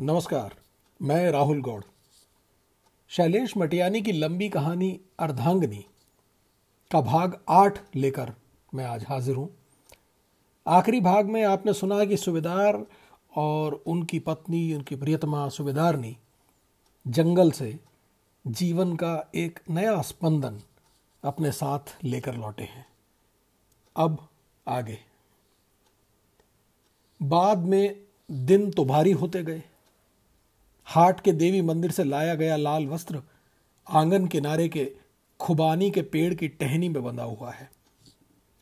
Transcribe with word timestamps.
नमस्कार, 0.00 0.54
मैं 1.02 1.30
राहुल 1.30 1.60
गौड़। 1.62 1.82
शैलेश 3.08 3.56
मटियानी 3.56 4.00
की 4.02 4.12
लंबी 4.12 4.48
कहानी 4.48 5.00
अर्धांगनी 5.18 5.84
का 6.90 7.00
भाग 7.00 7.36
आठ 7.48 7.78
लेकर 7.96 8.32
मैं 8.74 8.84
आज 8.84 9.04
हाजिर 9.08 9.36
हूँ। 9.36 9.48
आखिरी 10.66 11.00
भाग 11.00 11.26
में 11.26 11.42
आपने 11.44 11.72
सुना 11.72 12.04
कि 12.04 12.16
सुबेदार 12.16 12.86
और 13.36 13.74
उनकी 13.86 14.18
पत्नी, 14.18 14.74
उनकी 14.74 14.96
प्रियतमा 14.96 15.48
सुबेदारनी 15.48 16.16
जंगल 17.06 17.50
से 17.50 17.78
जीवन 18.46 18.96
का 18.96 19.30
एक 19.34 19.60
नया 19.70 20.00
स्पंदन 20.02 20.60
अपने 21.24 21.52
साथ 21.52 21.96
लेकर 22.04 22.34
लौटे 22.34 22.64
हैं। 22.64 22.86
अब 23.96 24.26
आगे। 24.68 24.98
बाद 27.22 27.58
में 27.58 27.96
दिन 28.30 28.70
तो 28.70 28.84
भारी 28.84 29.12
होते 29.12 29.42
गए 29.42 29.62
हाट 30.86 31.20
के 31.20 31.32
देवी 31.32 31.62
मंदिर 31.62 31.90
से 31.90 32.04
लाया 32.04 32.34
गया 32.34 32.56
लाल 32.56 32.86
वस्त्र 32.86 33.22
आँगन 33.86 34.26
किनारे 34.26 34.68
के 34.68 34.84
खुबानी 35.40 35.90
के 35.90 36.02
पेड़ 36.02 36.34
की 36.34 36.48
टहनी 36.48 36.88
में 36.88 37.02
बंधा 37.04 37.22
हुआ 37.22 37.50
है। 37.50 37.70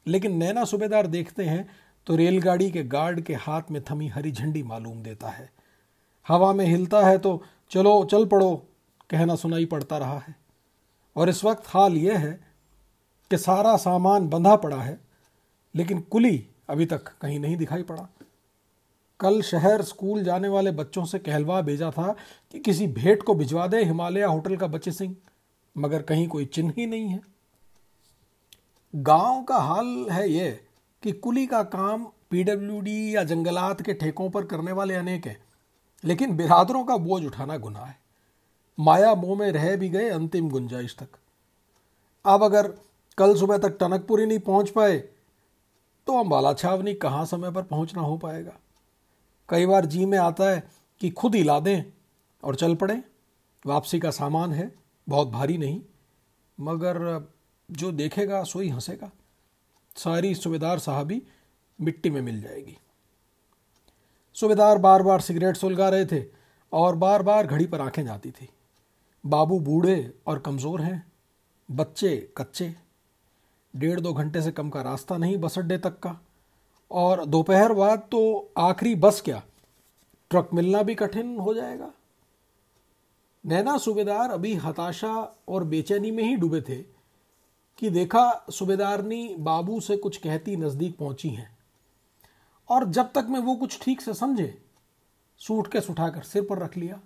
लेकिन 0.07 0.37
नैना 0.37 0.65
सूबेदार 0.65 1.07
देखते 1.07 1.45
हैं 1.45 1.69
तो 2.07 2.17
रेलगाड़ी 2.17 2.71
के 2.71 2.83
गार्ड 2.83 3.21
के 3.21 3.35
हाथ 3.35 3.71
में 3.71 3.81
थमी 3.91 4.09
हरी 4.09 4.33
झंडी 4.33 4.63
मालूम 4.63 5.03
देता 5.03 5.29
है। 5.29 5.51
हवा 6.29 6.53
में 6.53 6.65
हिलता 6.67 7.07
है 7.07 7.19
तो 7.19 7.43
चलो, 7.71 8.05
चल 8.05 8.25
पड़ो, 8.27 8.55
कहना 9.11 9.35
सुनाई 9.35 9.65
पड़ता 9.65 9.99
रहा 9.99 10.19
है। 10.19 10.35
और 11.17 11.29
इस 11.29 11.45
वक्त 11.45 11.63
हाल 11.67 11.97
यह 11.97 12.19
है 12.19 12.33
कि 13.31 13.39
सारा 13.39 13.77
सामान 13.77 14.29
बंधा 14.29 14.57
पड़ा 14.57 14.81
है, 14.83 14.99
लेकिन 15.75 16.01
कुली 16.01 16.47
अभी 16.69 16.87
तक 16.87 17.13
कहीं 17.21 17.39
नहीं 17.41 17.57
दिखाई 17.57 17.83
पड़ा। 17.83 18.09
कल 19.23 19.41
शहर 19.43 19.83
स्कूल 19.83 20.23
जाने 20.25 20.49
वाले 20.49 20.71
बच्चों 20.73 21.05
से 21.05 21.19
कहलवा 21.19 21.61
भेजा 21.63 21.91
था 21.91 22.13
कि 22.55 22.59
किसी 22.59 22.87
भेंट 22.89 23.23
को 23.23 23.35
भिजवा 23.35 23.67
दे 23.67 23.83
हिमालय 23.85 24.23
होटल 24.23 24.57
का 24.57 24.67
बच्चे 24.69 24.93
सिंह। 24.93 25.15
मगर 25.77 26.03
कहीं 26.03 26.27
कोई 26.29 26.45
चिन्ह 26.47 26.73
ही 26.77 26.87
नहीं 26.87 27.09
है। 27.09 27.21
गाँव 28.95 29.43
का 29.43 29.59
हाल 29.59 29.87
है 30.11 30.29
ये 30.31 30.51
कि 31.03 31.13
कुली 31.13 31.47
का 31.47 31.63
काम 31.63 32.05
पीडब्ल्यूडी 32.31 33.15
या 33.17 33.23
जंगलात 33.25 33.83
के 33.83 33.95
ठेकों 33.95 34.29
पर 34.31 34.45
करने 34.45 34.73
वाले 34.73 34.95
अनेक 34.95 35.27
हैं, 35.27 35.37
लेकिन 36.05 36.37
बिरादरों 36.37 36.85
का 36.85 36.97
बोझ 36.99 37.25
उठाना 37.25 37.57
गुनाह 37.59 37.85
है। 37.85 37.97
माया 38.79 39.15
मोह 39.15 39.39
में 39.39 39.51
रह 39.53 39.75
भी 39.77 39.89
गए 39.89 40.09
अंतिम 40.11 40.49
गुंजाइश 40.51 40.97
तक। 41.01 41.09
अब 42.25 42.43
अगर 42.43 42.73
कल 43.19 43.35
सुबह 43.37 43.59
तक 43.59 43.77
टनकपुरी 43.81 44.27
नहीं 44.27 44.39
पहुँच 44.41 44.71
पाए 44.71 44.97
तो 46.07 46.19
अम्बाला 46.19 46.53
छावनी 46.55 46.95
कहाँ 46.97 47.25
समय 47.27 47.51
पर 47.51 47.63
पहुँचना 47.65 48.03
हो 48.03 48.17
पाएगा? 48.19 48.53
कई 49.53 49.67
बार 49.67 49.87
जी 49.87 50.05
में 50.07 50.19
आता 50.19 50.45
है 50.45 50.63
कि 51.01 51.11
खुद 51.11 51.35
ही 51.35 51.43
ला 51.43 51.59
दें 51.61 51.83
और 52.43 52.57
चल 52.57 52.75
पड़े। 52.75 53.03
वापसी 53.67 53.99
का 54.01 54.11
सामान 54.11 54.53
है, 54.53 54.71
बहुत 55.07 55.29
भारी 55.29 55.59
नहीं, 55.59 55.81
मगर 56.59 57.29
जो 57.69 57.91
देखेगा, 57.93 58.43
सो 58.45 58.61
ही 58.61 58.69
हंसेगा। 58.69 59.11
सारी 59.97 60.35
सुबेदार 60.35 60.79
साहबी 60.79 61.23
मिट्टी 61.79 62.11
में 62.11 62.21
मिल 62.21 62.41
जाएगी। 62.43 62.77
सुबेदार 64.37 64.79
बार 64.79 65.03
बार 65.03 65.21
सिगरेट 65.21 65.57
सुलगा 65.57 65.89
रहे 65.89 66.07
थे 66.07 66.25
और 66.73 66.97
बार 66.97 67.23
बार 67.23 67.47
घड़ी 67.47 67.67
पर 67.67 67.81
आँखें 67.81 68.05
जाती 68.05 68.31
थी। 68.31 68.49
बाबू 69.25 69.59
बूढ़े 69.61 70.15
और 70.27 70.39
कमज़ोर 70.39 70.83
हैं, 70.83 71.13
बच्चे 71.69 72.17
कच्चे। 72.37 72.75
डेढ़ 73.75 74.01
दो 74.01 74.13
घंटे 74.13 74.43
से 74.43 74.53
कम 74.53 74.71
का 74.71 74.83
रास्ता 74.83 75.17
नहीं 75.17 75.37
बस 75.37 75.59
अड्डे 75.59 75.79
तक 75.79 75.99
का। 75.99 76.19
और 76.93 77.25
दोपहर 77.25 77.73
बाद 77.73 77.99
तो 78.11 78.53
आखिरी 78.59 78.95
बस 78.95 79.21
क्या? 79.21 79.43
ट्रक 80.31 80.51
मिलना 80.55 80.83
भी 80.83 80.95
कठिन 80.95 81.37
हो 81.39 81.55
जाएगा। 81.55 81.91
नैना 83.45 83.77
सूबेदार 83.79 84.31
अभी 84.31 84.55
हताशा 84.55 85.15
और 85.49 85.65
बेचैनी 85.65 86.11
में 86.11 86.23
ही 86.25 86.37
डूबे 86.37 86.61
थे 86.61 86.77
कि 87.79 87.91
देखा 87.91 88.45
सूबेदारनी 88.51 89.35
बाबू 89.39 89.81
से 89.81 89.97
कुछ 89.97 90.17
कहती 90.17 90.57
नज़दीक 90.57 90.97
पहुँची 90.97 91.29
हैं। 91.29 91.59
और 92.69 92.89
जब 92.91 93.13
तक 93.13 93.27
मैं 93.29 93.41
वो 93.41 93.55
कुछ 93.57 93.81
ठीक 93.83 94.01
से 94.01 94.15
समझे 94.15 94.63
सूट 95.41 95.73
के 95.73 95.81
सुठाकर 95.81 96.23
सिर 96.23 96.47
पर 96.51 96.59
रख 96.59 96.77
लिया 96.77 97.01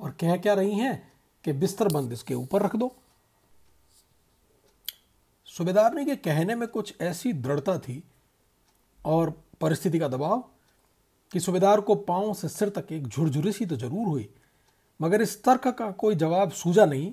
और 0.00 0.10
कह 0.10 0.36
क्या 0.36 0.54
रही 0.54 0.74
हैं 0.74 1.12
कि 1.44 1.52
बिस्तर 1.52 1.88
बंद 1.88 2.12
इसके 2.12 2.34
ऊपर 2.34 2.62
रख 2.62 2.76
दो। 2.76 2.94
सूबेदारनी 5.48 6.04
के 6.04 6.16
कहने 6.16 6.54
में 6.54 6.68
कुछ 6.68 6.94
ऐसी 7.00 7.32
दृढ़ता 7.32 7.78
थी 7.78 8.02
और 9.06 9.30
परिस्थिति 9.60 9.98
का 9.98 10.08
दबाव 10.08 10.44
कि 11.32 11.40
सूबेदार 11.40 11.80
को 11.80 11.94
पाँव 11.94 12.32
से 12.34 12.48
सिर 12.48 12.68
तक 12.68 12.92
एक 12.92 13.06
झुरझुरी 13.06 13.52
सी 13.52 13.66
तो 13.66 13.76
ज़रूर 13.76 14.06
हुई, 14.06 14.28
मगर 15.00 15.22
इस 15.22 15.42
तर्क 15.44 15.68
का 15.68 15.90
कोई 15.92 16.14
जवाब 16.16 16.50
सूझा 16.52 16.84
नहीं 16.84 17.10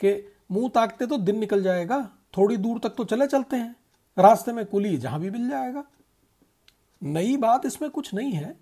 कि 0.00 0.12
मुँह 0.50 0.68
ताकते 0.68 1.06
तो 1.06 1.16
दिन 1.18 1.38
निकल 1.38 1.62
जाएगा, 1.62 2.00
थोड़ी 2.36 2.56
दूर 2.56 2.78
तक 2.78 2.94
तो 2.96 3.04
चले 3.04 3.26
चलते 3.26 3.56
हैं, 3.56 3.74
रास्ते 4.16 4.52
में 4.52 4.64
कुली 4.66 4.96
जहाँ 4.96 5.20
भी 5.20 5.30
मिल 5.30 5.48
जाएगा। 5.50 5.84
नई 7.02 7.36
बात 7.36 7.66
इसमें 7.66 7.90
कुछ 7.90 8.12
नहीं 8.14 8.32
है, 8.32 8.56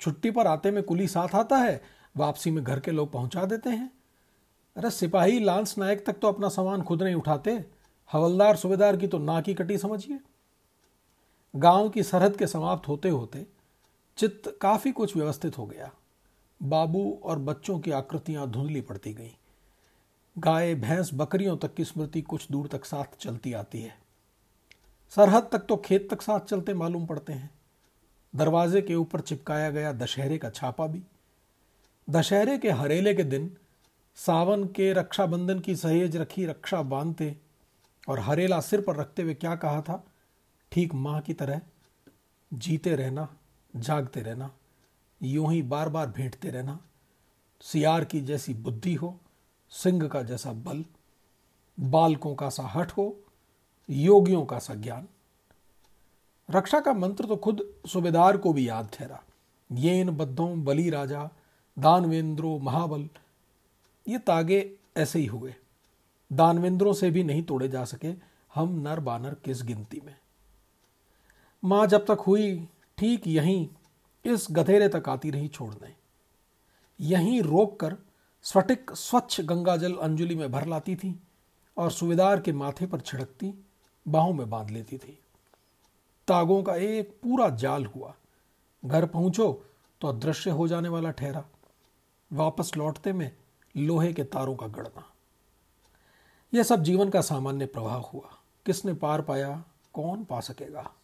छुट्टी 0.00 0.30
पर 0.30 0.46
आते 0.46 0.70
में 0.70 0.82
कुली 0.82 1.06
साथ 1.08 1.34
आता 1.34 1.56
है, 1.56 1.80
वापसी 2.16 2.50
में 2.50 2.62
घर 2.64 2.80
के 2.80 2.90
लोग 2.90 3.12
पहुँचा 3.12 3.44
देते 3.44 3.70
हैं। 3.70 3.90
अरे 4.76 4.90
सिपाही 4.90 5.40
लांस 5.40 5.74
नायक 5.78 6.04
तक 6.06 6.18
तो 6.18 6.28
अपना 6.28 6.48
सामान 6.48 6.82
खुद 6.82 7.02
नहीं 7.02 7.14
उठाते, 7.14 7.52
हवलदार 8.10 8.56
सूबेदार 8.56 8.96
की 8.96 9.06
तो 9.06 9.18
ना 9.18 9.40
की 9.40 9.54
कटी, 9.54 9.78
समझिए। 9.78 10.18
गाँव 11.56 11.88
की 11.88 12.02
सरहद 12.02 12.36
के 12.36 12.46
समाप्त 12.46 12.88
होते 12.88 13.08
होते 13.08 13.46
चित्त 14.18 14.58
काफ़ी 14.60 14.92
कुछ 14.92 15.16
व्यवस्थित 15.16 15.58
हो 15.58 15.66
गया। 15.66 15.90
बाबू 16.62 17.20
और 17.24 17.38
बच्चों 17.38 17.78
की 17.80 17.90
आकृतियाँ 17.90 18.50
धुंधली 18.50 18.80
पड़ती 18.80 19.14
गईं। 19.14 19.30
गाय, 20.38 20.74
भैंस, 20.74 21.10
बकरियों 21.14 21.56
तक 21.56 21.74
की 21.74 21.84
स्मृति 21.84 22.22
कुछ 22.22 22.46
दूर 22.50 22.66
तक 22.66 22.84
साथ 22.84 23.16
चलती 23.20 23.52
आती 23.52 23.82
है। 23.82 23.94
सरहद 25.10 25.48
तक 25.52 25.58
तो 25.58 25.76
खेत 25.76 26.08
तक 26.10 26.22
साथ 26.22 26.40
चलते 26.40 26.74
मालूम 26.74 27.06
पड़ते 27.06 27.32
हैं। 27.32 27.50
दरवाजे 28.36 28.82
के 28.82 28.94
ऊपर 28.94 29.20
चिपकाया 29.20 29.70
गया 29.70 29.92
दशहरे 29.92 30.38
का 30.38 30.50
छापा 30.50 30.86
भी। 30.86 31.02
दशहरे 32.10 32.58
के 32.58 32.70
हरेले 32.70 33.14
के 33.14 33.24
दिन 33.24 33.56
सावन 34.14 34.64
के 34.64 34.92
रक्षाबंधन 34.92 35.60
की 35.60 35.76
सहेज 35.76 36.16
रखी 36.16 36.46
रक्षा 36.46 36.82
बांधते 36.82 37.36
और 38.08 38.20
हरेला 38.20 38.60
सिर 38.60 38.80
पर 38.80 38.96
रखते 38.96 39.22
हुए 39.22 39.34
क्या 39.34 39.56
कहा 39.56 39.80
था? 39.80 40.04
ठीक 40.72 40.94
माँ 40.94 41.20
की 41.20 41.34
तरह 41.34 41.60
जीते 42.52 42.96
रहना, 42.96 43.28
जागते 43.76 44.20
रहना, 44.20 44.50
यूँ 45.22 45.52
ही 45.52 45.62
बार 45.62 45.88
बार 45.88 46.06
भेंटते 46.06 46.50
रहना, 46.50 46.78
सियार 47.60 48.04
की 48.04 48.20
जैसी 48.20 48.54
बुद्धि 48.54 48.94
हो, 48.94 49.18
सिंह 49.68 50.08
का 50.08 50.22
जैसा 50.22 50.52
बल, 50.52 50.84
बालकों 51.80 52.34
का 52.34 52.48
सा 52.48 52.62
हठ 52.62 52.92
हो, 52.92 53.16
योगियों 53.90 54.44
का 54.44 54.58
सा 54.58 54.74
ज्ञान। 54.74 55.08
रक्षा 56.50 56.80
का 56.80 56.92
मंत्र 56.92 57.26
तो 57.26 57.36
खुद 57.36 57.62
सूबेदार 57.86 58.36
को 58.36 58.52
भी 58.52 58.68
याद 58.68 58.88
ठहरा। 58.92 59.22
ये 59.70 60.00
इन 60.00 60.10
बद्धों 60.10 60.64
बली 60.64 60.90
राजा, 60.90 61.30
दानवेंद्रो 61.78 62.58
महाबल, 62.58 63.08
ये 64.08 64.18
तागे 64.18 64.72
ऐसे 64.96 65.18
ही 65.18 65.26
हुए। 65.26 65.54
दानवेंद्रों 66.32 66.92
से 66.92 67.10
भी 67.10 67.24
नहीं 67.24 67.42
तोड़े 67.42 67.68
जा 67.68 67.84
सके, 67.84 68.14
हम 68.54 68.80
नर 68.80 69.00
बानर 69.00 69.34
किस 69.34 69.62
गिनती 69.62 70.00
में? 70.04 70.16
माँ 71.64 71.86
जब 71.86 72.04
तक 72.04 72.18
हुई, 72.26 72.68
ठीक 72.98 73.26
यहीं 73.26 73.68
इस 74.24 74.46
गधेरे 74.50 74.88
तक 74.88 75.08
आती 75.08 75.30
रही 75.30 75.48
छोड़ने। 75.48 75.94
यहीं 77.00 77.42
रोक 77.42 77.80
कर 77.80 77.96
स्फटिक 78.42 78.90
स्वच्छ 78.90 79.40
गंगाजल 79.40 79.94
अंजुलि 79.94 80.34
में 80.34 80.52
भर 80.52 80.66
लाती 80.66 80.96
थी 80.96 81.22
और 81.76 81.90
सुबेदार 81.90 82.40
के 82.40 82.52
माथे 82.52 82.86
पर 82.86 83.00
छिड़कती 83.00 83.54
बाहों 84.08 84.32
में 84.32 84.50
बाँध 84.50 84.70
लेती 84.70 84.98
थी। 84.98 85.18
तागों 86.28 86.62
का 86.62 86.76
एक 86.76 87.20
पूरा 87.22 87.48
जाल 87.48 87.86
हुआ। 87.86 88.14
घर 88.84 89.06
पहुंचो 89.06 89.64
तो 90.00 90.08
अदृश्य 90.08 90.50
हो 90.50 90.68
जाने 90.68 90.88
वाला 90.88 91.10
ठहरा। 91.10 91.44
वापस 92.32 92.76
लौटते 92.76 93.12
में 93.12 93.36
लोहे 93.76 94.12
के 94.12 94.24
तारों 94.24 94.56
का 94.56 94.66
गड़ना। 94.66 95.12
यह 96.54 96.62
सब 96.62 96.82
जीवन 96.82 97.08
का 97.08 97.20
सामान्य 97.20 97.66
प्रवाह 97.66 97.96
हुआ। 97.96 98.38
किसने 98.66 98.94
पार 98.94 99.22
पाया, 99.22 99.64
कौन 99.94 100.24
पा 100.24 100.40
सकेगा? 100.40 100.94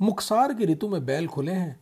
मुखसार 0.00 0.54
की 0.54 0.64
ऋतु 0.64 0.88
में 0.88 1.06
बैल 1.06 1.26
खुले 1.28 1.52
हैं। 1.52 1.80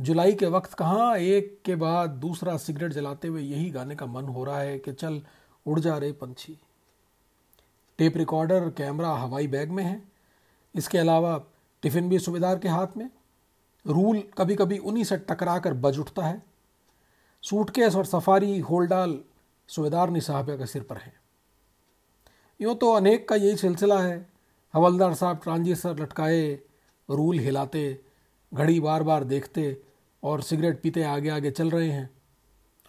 जुलाई 0.00 0.32
के 0.32 0.46
वक्त 0.46 0.74
कहाँ 0.74 1.16
एक 1.16 1.60
के 1.64 1.74
बाद 1.74 2.10
दूसरा 2.10 2.56
सिगरेट 2.56 2.92
जलाते 2.92 3.28
हुए 3.28 3.42
यही 3.42 3.70
गाने 3.70 3.96
का 3.96 4.06
मन 4.06 4.24
हो 4.24 4.44
रहा 4.44 4.58
है 4.58 4.78
कि 4.78 4.92
चल 4.92 5.22
उड़ 5.66 5.80
जा 5.80 5.98
रहे 5.98 6.12
पंछी। 6.12 6.58
टेप 7.98 8.16
रिकॉर्डर, 8.16 8.70
कैमरा 8.70 9.08
हवाई 9.08 9.46
बैग 9.46 9.70
में 9.70 9.84
है। 9.84 10.02
इसके 10.74 10.98
अलावा 10.98 11.44
टिफ़िन 11.82 12.08
भी 12.08 12.18
सुबेदार 12.18 12.58
के 12.58 12.68
हाथ 12.68 12.96
में। 12.96 13.10
रूल 13.86 14.22
कभी 14.38 14.54
कभी 14.54 14.78
उन्हीं 14.78 15.04
से 15.04 15.16
टकरा 15.16 15.58
कर 15.58 15.74
बज 15.74 15.98
उठता 15.98 16.22
है। 16.22 16.42
सूटकेस 17.42 17.96
और 17.96 18.04
सफारी 18.04 18.58
होलडाल 18.58 19.20
सुबेदार 19.68 20.10
निसाहबिया 20.10 20.56
के 20.56 20.66
सिर 20.66 20.82
पर 20.82 20.96
है। 20.96 21.14
यूँ 22.60 22.74
तो 22.74 22.92
अनेक 22.92 23.28
का 23.28 23.36
यही 23.36 23.56
सिलसिला 23.56 24.00
है। 24.00 24.26
हवलदार 24.74 25.14
साहब 25.14 25.40
ट्रांजिस्टर 25.42 25.98
लटकाए 25.98 26.58
रूल 27.08 27.38
हिलाते, 27.38 28.00
घड़ी 28.52 28.80
बार 28.80 29.02
बार 29.02 29.24
देखते 29.24 29.76
और 30.22 30.42
सिगरेट 30.42 30.80
पीते 30.82 31.02
आगे 31.02 31.28
आगे 31.28 31.50
चल 31.50 31.70
रहे 31.70 31.90
हैं 31.90 32.08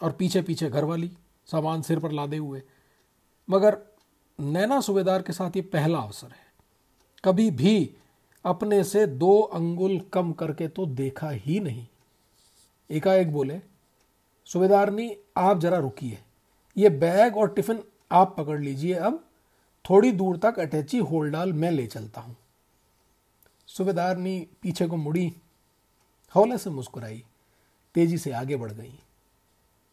और 0.00 0.12
पीछे 0.12 0.42
पीछे 0.42 0.68
घरवाली 0.70 1.10
सामान 1.48 1.82
सिर 1.82 1.98
पर 1.98 2.12
लादे 2.12 2.36
हुए। 2.36 2.62
मगर 3.48 3.78
नैना 4.38 4.80
सूबेदार 4.80 5.22
के 5.22 5.32
साथ 5.32 5.56
ये 5.56 5.62
पहला 5.62 5.98
अवसर 5.98 6.26
है। 6.26 6.46
कभी 7.24 7.50
भी 7.50 7.94
अपने 8.44 8.82
से 8.84 9.06
दो 9.06 9.38
अंगुल 9.40 9.98
कम 10.12 10.32
करके 10.32 10.68
तो 10.68 10.86
देखा 10.86 11.30
ही 11.30 11.60
नहीं। 11.60 11.86
एकाएक 12.90 13.32
बोले, 13.32 13.60
सूबेदारनी, 14.46 15.16
आप 15.36 15.60
जरा 15.60 15.78
रुकिए। 15.78 16.18
ये 16.76 16.88
बैग 16.88 17.36
और 17.36 17.48
टिफ़िन 17.48 17.82
आप 18.12 18.34
पकड़ 18.38 18.60
लीजिए। 18.60 18.94
अब 18.94 19.24
थोड़ी 19.84 20.12
दूर 20.12 20.36
तक 20.36 20.58
अटैची 20.58 20.98
होलडाल 20.98 21.52
मैं 21.52 21.70
ले 21.70 21.86
चलता 21.86 22.20
हूँ। 22.20 22.36
सूबेदारनी 23.68 24.48
पीछे 24.62 24.86
को 24.86 24.96
मुड़ी, 24.96 25.32
हौले 26.34 26.58
से 26.58 26.70
मुस्कुराई, 26.70 27.24
तेज़ी 27.94 28.18
से 28.18 28.32
आगे 28.32 28.56
बढ़ 28.56 28.72
गई। 28.72 28.98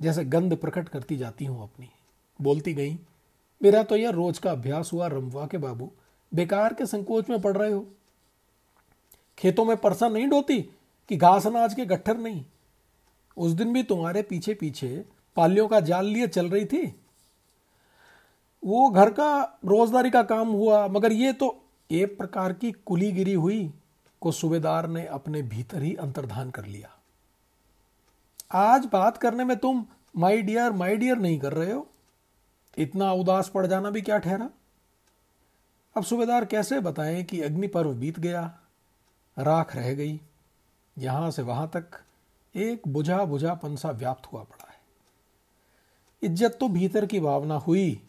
जैसे 0.01 0.25
गंध 0.25 0.57
प्रकट 0.57 0.89
करती 0.89 1.18
जाती 1.18 1.45
हूँ 1.45 1.63
अपनी। 1.63 1.89
बोलती 2.42 2.74
गई, 2.74 3.00
मेरा 3.63 3.83
तो 3.83 3.95
यह 3.95 4.10
रोज 4.10 4.39
का 4.39 4.51
अभ्यास 4.51 4.94
हुआ 4.94 5.07
रमवा 5.07 5.48
के 5.48 5.57
बाबू, 5.57 5.92
बेकार 6.33 6.74
के 6.74 6.86
संकोच 6.86 7.30
में 7.30 7.42
पड़ 7.42 7.57
रहे 7.57 7.72
हो। 7.72 7.88
खेतों 9.38 9.66
में 9.66 9.78
परसा 9.78 10.07
नहीं 10.07 10.28
डोती 10.28 10.62
कि 11.10 11.18
घास 11.18 11.48
अनाज 11.48 11.74
के 11.74 11.86
गट्ठर 11.86 12.18
नहीं? 12.18 12.45
उस 13.38 13.51
दिन 13.51 13.74
भी 13.74 13.83
तुम्हारे 13.83 14.21
पीछे 14.21 14.54
पीछे 14.54 15.06
पालियों 15.36 15.68
का 15.68 15.80
जाल 15.80 16.06
लिए 16.06 16.28
चल 16.28 16.50
रही 16.50 16.66
थी। 16.66 17.01
वो 18.66 18.89
घर 18.89 19.10
का 19.10 19.60
रोजदारी 19.66 20.10
का 20.10 20.24
काम 20.24 20.48
हुआ, 20.48 20.88
मगर 20.88 21.12
ये 21.12 21.33
तो 21.33 21.65
एक 21.90 22.18
प्रकार 22.18 22.54
की 22.54 22.72
कुली 22.72 23.12
गिरी 23.12 23.34
हुई 23.34 23.74
को 24.22 24.32
सूबेदार 24.32 24.88
ने 24.88 25.06
अपने 25.08 25.42
भीतर 25.42 25.84
ही 25.84 25.94
अंतर्धान 25.96 26.50
कर 26.50 26.66
लिया। 26.66 26.90
आज 28.52 28.86
बात 28.86 29.18
करने 29.18 29.44
में 29.44 29.58
तुम 29.58 29.86
माई 30.16 30.42
डियर 30.42 30.72
माई 30.72 30.96
डियर 30.96 31.18
नहीं 31.18 31.40
कर 31.40 31.54
रहे 31.54 31.72
हो। 31.72 31.88
इतना 32.78 33.12
उदास 33.14 33.50
पड़ 33.50 33.66
जाना 33.68 33.90
भी 33.90 34.02
क्या 34.02 34.18
ठहरा? 34.18 34.50
अब 35.96 36.04
सूबेदार 36.04 36.46
कैसे 36.46 36.80
बताएँ 36.80 37.24
कि 37.24 37.42
अग्नि 37.42 37.68
पर्व 37.68 37.94
बीत 37.94 38.20
गया, 38.20 38.42
राख 39.38 39.76
रह 39.76 39.94
गई, 39.94 40.20
यहाँ 40.98 41.31
से 41.31 41.42
वहाँ 41.42 41.70
तक 41.76 42.02
एक 42.56 42.88
बुझा 42.88 43.24
बुझा 43.26 43.54
पंसा 43.54 43.90
व्याप्त 43.92 44.31
हुआ 44.34 44.44
पड़ा 44.44 44.70
है। 44.70 44.80
इज़्ज़त 46.22 46.58
तो 46.60 46.68
भीतर 46.70 47.06
की 47.06 47.20
भावना 47.20 47.56
हुई, 47.58 48.02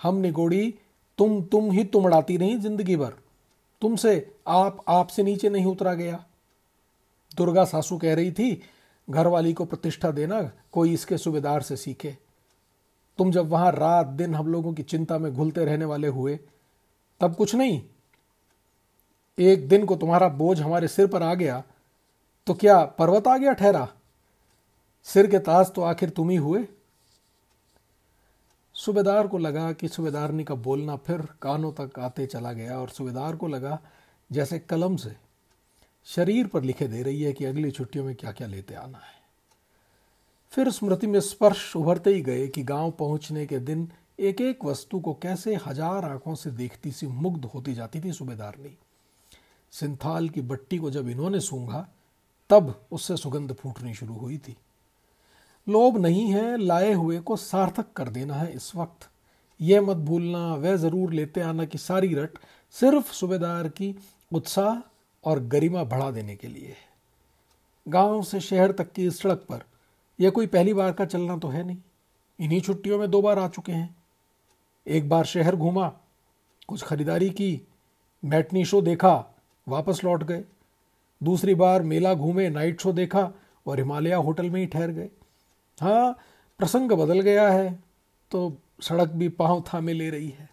हम 0.00 0.16
निगोड़ी 0.16 0.74
तुम 1.18 1.40
तुम 1.42 1.70
ही 1.70 1.84
तुमड़ाती 1.84 2.38
नहीं 2.38 2.58
ज़िंदगी 2.58 2.96
भर। 2.96 3.12
तुमसे 3.82 4.30
आप, 4.48 4.84
आपसे 4.88 5.22
नीचे 5.22 5.48
नहीं 5.48 5.66
उतरा 5.66 5.94
गया। 5.94 6.24
दुर्गा 7.32 7.64
सासू 7.64 7.98
कह 7.98 8.14
रही 8.14 8.32
थी, 8.32 8.60
घरवाली 9.08 9.52
को 9.52 9.64
प्रतिष्ठा 9.64 10.10
देना, 10.10 10.40
कोई 10.72 10.92
इसके 10.94 11.18
सूबेदार 11.18 11.62
से 11.62 11.76
सीखे। 11.76 12.16
तुम 13.18 13.30
जब 13.32 13.48
वहाँ 13.48 13.70
रात 13.72 14.06
दिन 14.06 14.34
हम 14.34 14.46
लोगों 14.46 14.72
की 14.72 14.82
चिंता 14.82 15.18
में 15.18 15.32
घुलते 15.34 15.64
रहने 15.64 15.84
वाले 15.84 16.08
हुए, 16.08 16.38
तब 17.20 17.34
कुछ 17.34 17.54
नहीं। 17.54 17.80
एक 19.38 19.68
दिन 19.68 19.84
को 19.84 19.96
तुम्हारा 19.96 20.28
बोझ 20.28 20.60
हमारे 20.60 20.88
सिर 20.88 21.06
पर 21.06 21.22
आ 21.22 21.34
गया 21.34 21.62
तो 22.46 22.54
क्या 22.54 22.82
पर्वत 22.98 23.26
आ 23.28 23.36
गया 23.36 23.52
ठहरा? 23.52 23.88
सिर 25.06 25.26
के 25.26 25.38
ताज 25.38 25.72
तो 25.72 25.82
आखिर 25.82 26.10
तुम 26.10 26.30
ही 26.30 26.36
हुए। 26.36 26.64
सूबेदार 28.78 29.26
को 29.26 29.38
लगा 29.38 29.70
कि 29.72 29.88
सूबेदारनी 29.88 30.44
का 30.44 30.54
बोलना 30.54 30.96
फिर 30.96 31.22
कानों 31.42 31.72
तक 31.72 31.98
आते 31.98 32.26
चला 32.26 32.52
गया 32.52 32.78
और 32.78 32.88
सूबेदार 32.88 33.36
को 33.36 33.48
लगा 33.48 33.78
जैसे 34.30 34.58
कलम 34.58 34.96
से 34.96 35.14
शरीर 36.06 36.46
पर 36.46 36.62
लिखे 36.62 36.86
दे 36.88 37.02
रही 37.02 37.22
है 37.22 37.32
कि 37.32 37.44
अगली 37.44 37.70
छुट्टियों 37.70 38.04
में 38.04 38.14
क्या 38.14 38.32
क्या 38.32 38.46
लेते 38.46 38.74
आना 38.74 38.98
है। 38.98 39.16
फिर 40.52 40.70
स्मृति 40.70 41.06
में 41.06 41.20
स्पर्श 41.20 41.74
उभरते 41.76 42.14
ही 42.14 42.20
गए 42.20 42.46
कि 42.48 42.62
गाँव 42.62 42.90
पहुँचने 42.90 43.46
के 43.46 43.58
दिन 43.58 43.88
एक 44.18 44.40
एक 44.40 44.64
वस्तु 44.64 45.00
को 45.00 45.14
कैसे 45.14 45.54
हज़ार 45.66 46.04
आँखों 46.04 46.34
से 46.34 46.50
देखती 46.50 46.92
सी 46.92 47.06
मुग्ध 47.06 47.44
होती 47.44 47.74
जाती 47.74 48.00
थी 48.00 48.12
सूबेदारनी। 48.12 48.76
सिंथाल 49.72 50.28
की 50.28 50.40
बट्टी 50.42 50.78
को 50.78 50.90
जब 50.90 51.08
इन्होंने 51.08 51.40
सूंघा, 51.40 51.86
तब 52.50 52.74
उससे 52.92 53.16
सुगंध 53.16 53.52
फूटनी 53.52 53.94
शुरू 53.94 54.14
हुई 54.14 54.38
थी। 54.38 54.56
लोभ 55.68 55.96
नहीं 55.98 56.26
है, 56.32 56.56
लाए 56.56 56.92
हुए 56.92 57.18
को 57.18 57.36
सार्थक 57.36 57.86
कर 57.96 58.08
देना 58.08 58.34
है 58.34 58.52
इस 58.52 58.76
वक्त। 58.76 59.08
यह 59.60 59.80
मत 59.80 59.96
भूलना, 59.96 60.54
वह 60.54 60.76
ज़रूर 60.76 61.12
लेते 61.12 61.40
आना 61.40 61.64
की 61.64 61.78
सारी 61.78 62.14
रट 62.14 62.38
सिर्फ़ 62.70 63.12
सूबेदार 63.12 63.68
की 63.68 63.94
उत्साह 64.32 64.80
और 65.24 65.40
गरिमा 65.40 65.84
बढ़ा 65.84 66.10
देने 66.10 66.36
के 66.36 66.48
लिए 66.48 66.68
है। 66.68 66.86
गाँव 67.88 68.22
से 68.22 68.40
शहर 68.40 68.72
तक 68.72 68.92
की 68.92 69.10
सड़क 69.10 69.38
पर 69.38 69.62
यह 70.20 70.30
कोई 70.30 70.46
पहली 70.46 70.74
बार 70.74 70.92
का 70.92 71.04
चलना 71.04 71.36
तो 71.36 71.48
है 71.48 71.66
नहीं। 71.66 71.76
इन्हीं 72.38 72.60
छुट्टियों 72.60 72.98
में 72.98 73.10
दो 73.10 73.22
बार 73.22 73.38
आ 73.38 73.48
चुके 73.48 73.72
हैं। 73.72 73.96
एक 74.86 75.08
बार 75.08 75.24
शहर 75.24 75.56
घूमा, 75.56 75.88
कुछ 76.68 76.82
खरीदारी 76.82 77.30
की, 77.30 77.60
मैटनी 78.24 78.64
शो 78.64 78.82
देखा, 78.82 79.34
वापस 79.68 80.00
लौट 80.04 80.24
गए। 80.24 80.44
दूसरी 81.22 81.54
बार 81.54 81.82
मेला 81.82 82.14
घूमे, 82.14 82.48
नाइट 82.50 82.80
शो 82.80 82.92
देखा 82.92 83.32
और 83.66 83.78
हिमालय 83.78 84.12
होटल 84.12 84.50
में 84.50 84.60
ही 84.60 84.66
ठहर 84.66 84.90
गए। 84.90 85.10
हाँ 85.78 86.12
प्रसंग 86.60 86.92
बदल 86.92 87.20
गया 87.20 87.48
है 87.50 87.70
तो 88.30 88.56
सड़क 88.82 89.08
भी 89.10 89.28
पाँव 89.30 89.62
थामे 89.68 89.92
ले 89.92 90.08
रही 90.10 90.28
है। 90.28 90.48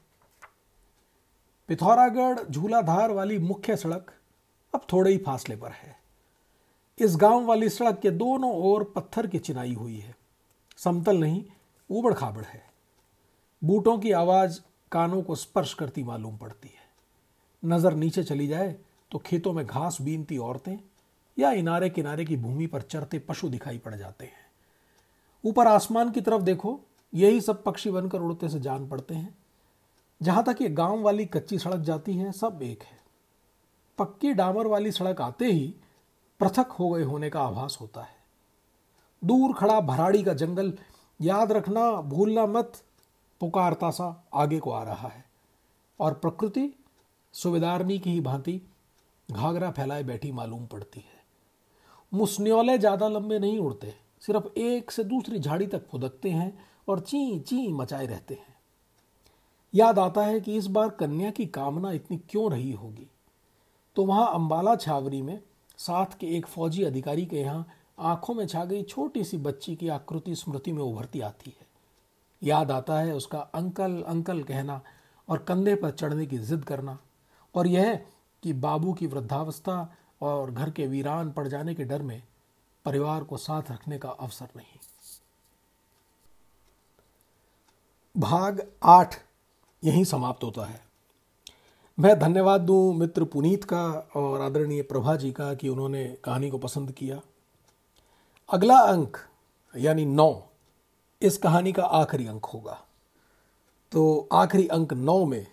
पिथौरागढ़ 1.69 2.39
झूलाधार 2.42 3.12
वाली 3.12 3.38
मुख्य 3.39 3.75
सड़क 3.77 4.12
अब 4.74 4.86
थोड़े 4.94 5.12
ही 5.12 5.18
फासले 5.18 5.56
पर 5.56 5.72
है। 5.72 5.95
इस 6.98 7.16
गाँव 7.16 7.45
वाली 7.45 7.69
सड़क 7.69 8.00
के 8.00 8.12
दोनों 8.12 8.51
ओर 8.63 8.83
पत्थर 8.95 9.27
की 9.27 9.39
चिनाई 9.39 9.74
हुई 9.74 9.98
है। 9.98 10.16
समतल 10.77 11.18
नहीं 11.18 11.44
उबड़ 11.89 12.13
खाबड़ 12.13 12.44
है। 12.44 12.63
बूटों 13.62 13.98
की 13.98 14.12
आवाज़ 14.12 14.60
कानों 14.92 15.21
को 15.24 15.36
स्पर्श 15.36 15.74
करती 15.74 16.04
मालूम 16.04 16.38
पड़ती 16.38 16.68
है। 16.68 16.83
नज़र 17.63 17.94
नीचे 17.94 18.24
चली 18.24 18.48
जाए 18.48 18.75
तो 19.12 19.19
खेतों 19.19 19.54
में 19.54 19.66
घास 19.66 19.98
बीनती 20.01 20.38
औरतें 20.38 20.78
या 21.38 21.51
इनारे 21.51 21.89
किनारे 21.89 22.25
की 22.25 22.38
भूमि 22.38 22.68
पर 22.68 22.81
चरते 22.81 23.19
पशु 23.19 23.50
दिखाई 23.50 23.78
पड़ 23.78 23.95
जाते 23.95 24.25
हैं। 24.25 24.44
ऊपर 25.45 25.68
आसमान 25.68 26.12
की 26.12 26.21
तरफ़ 26.21 26.42
देखो, 26.42 26.80
यही 27.13 27.42
सब 27.42 27.63
पक्षी 27.63 27.92
बनकर 27.92 28.19
उड़ते 28.19 28.50
से 28.50 28.59
जान 28.59 28.88
पड़ते 28.88 29.15
हैं। 29.15 29.38
जहाँ 30.21 30.44
तक 30.44 30.62
ये 30.62 30.69
गाँव 30.69 31.01
वाली 31.01 31.25
कच्ची 31.25 31.59
सड़क 31.59 31.80
जाती 31.80 32.13
है, 32.13 32.31
सब 32.31 32.59
एक 32.63 32.83
है। 32.83 33.00
पक्की 33.97 34.33
डामर 34.33 34.68
वाली 34.68 34.92
सड़क 34.92 35.21
आते 35.21 35.45
ही 35.45 35.75
पृथक 36.39 36.68
हो 36.71 36.89
गए 36.89 37.03
होने 37.03 37.30
का 37.30 37.42
आभास 37.42 37.77
होता 37.81 38.01
है। 38.01 38.15
दूर 39.24 39.53
खड़ा 39.53 39.81
भराड़ी 39.81 40.24
का 40.24 40.33
जंगल, 40.33 40.73
याद 41.21 41.52
रखना, 41.52 41.92
भूलना 42.02 42.45
मत, 42.45 42.83
पुकारता 43.40 43.92
सा 43.92 44.28
आगे 44.33 44.59
को 44.59 44.71
आ 44.71 44.83
रहा 44.83 45.07
है। 45.07 45.25
और 45.99 46.14
प्रकृति, 46.14 46.73
सुबेदारनी 47.33 47.99
की 47.99 48.11
ही 48.11 48.21
भांति 48.21 48.61
घाघरा 49.31 49.71
फैलाए 49.71 50.04
बैठी 50.04 50.31
मालूम 50.31 50.66
पड़ती 50.66 50.99
है। 50.99 51.23
मुस्न्योले 52.14 52.78
ज़्यादा 52.78 53.07
लंबे 53.07 53.40
नहीं 53.40 53.59
उड़ते। 53.59 54.05
सिर्फ़ 54.27 54.59
एक 54.59 54.91
से 54.91 55.03
दूसरी 55.03 55.39
झाड़ी 55.39 55.67
तक 55.67 55.87
फुदकते 55.87 56.29
हैं 56.29 56.57
और 56.87 56.99
ची 56.99 57.39
ची 57.39 57.67
मचाए 57.67 58.05
रहते 58.05 58.33
हैं। 58.33 58.55
याद 59.73 59.99
आता 59.99 60.25
है 60.25 60.39
कि 60.41 60.57
इस 60.57 60.67
बार 60.67 60.89
कन्या 60.89 61.31
की 61.31 61.45
कामना 61.45 61.91
इतनी 61.91 62.17
क्यों 62.17 62.51
रही 62.51 62.71
होगी? 62.71 63.07
तो 63.95 64.05
वहाँ 64.05 64.33
अंबाला 64.33 64.75
छावरी 64.75 65.21
में 65.21 65.39
साथ 65.77 66.17
के 66.19 66.27
एक 66.27 66.45
फौजी 66.45 66.83
अधिकारी 66.83 67.25
के 67.25 67.37
यहाँ 67.37 67.67
आँखों 67.99 68.33
में 68.33 68.47
छा 68.47 68.65
गई 68.65 68.83
छोटी 68.83 69.23
सी 69.23 69.37
बच्ची 69.37 69.75
की 69.75 69.87
आकृति 69.87 70.35
स्मृति 70.35 70.71
में 70.71 70.83
उभरती 70.83 71.21
आती 71.21 71.49
है। 71.49 71.65
याद 72.41 72.71
आता 72.71 72.99
है 72.99 73.13
उसका 73.15 73.39
अंकल 73.39 74.01
अंकल 74.01 74.44
कहना 74.44 74.81
और 75.29 75.37
कंधे 75.37 75.75
पर 75.75 75.91
चढ़ने 75.91 76.25
की 76.25 76.37
जिद 76.37 76.63
करना 76.63 76.97
और 77.55 77.67
यह 77.67 77.95
कि 78.44 78.53
बाबू 78.53 78.94
की 78.94 79.07
वृद्धावस्था 79.07 79.95
और 80.21 80.51
घर 80.51 80.69
के 80.69 80.87
वीरान 80.87 81.31
पड़ 81.31 81.47
जाने 81.47 81.75
के 81.75 81.83
डर 81.83 82.01
में 82.01 82.21
परिवार 82.85 83.23
को 83.23 83.37
साथ 83.37 83.63
रखने 83.71 83.97
का 83.97 84.09
अवसर 84.09 84.47
नहीं। 84.57 84.80
भाग 88.18 88.71
आठ 88.83 89.15
यहीं 89.83 90.04
समाप्त 90.04 90.44
होता 90.44 90.65
है। 90.65 90.85
मैं 91.99 92.19
धन्यवाद 92.19 92.61
दूँ 92.61 92.94
मित्र 92.94 93.23
पुनीत 93.23 93.63
का 93.63 94.09
और 94.15 94.42
आदरणीय 94.42 94.81
प्रभा 94.81 95.15
जी 95.15 95.31
का 95.31 95.54
कि 95.54 95.69
उन्होंने 95.69 96.18
कहानी 96.23 96.49
को 96.49 96.57
पसंद 96.57 96.92
किया। 96.92 97.21
अगला 98.49 98.77
अंक, 98.77 99.18
यानी 99.75 100.06
नौ, 100.06 100.49
इस 101.21 101.37
कहानी 101.37 101.71
का 101.71 101.83
आखिरी 101.83 102.27
अंक 102.27 102.45
होगा। 102.45 102.83
तो 103.92 104.30
आखिरी 104.33 104.68
अंक 104.68 104.94
नौ 104.94 105.25
में 105.25 105.47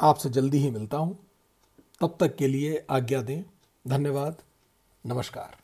आपसे 0.00 0.30
जल्दी 0.30 0.58
ही 0.58 0.70
मिलता 0.70 0.96
हूँ। 0.96 1.18
तब 2.00 2.16
तक 2.20 2.36
के 2.36 2.46
लिए 2.46 2.86
आज्ञा 2.90 3.22
दें। 3.22 3.42
धन्यवाद। 3.88 4.42
नमस्कार। 5.06 5.59